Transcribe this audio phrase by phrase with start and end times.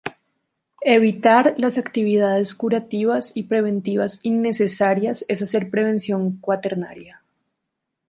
[0.95, 7.21] Evitar las actividades curativas y preventivas innecesarias es hacer prevención cuaternaria.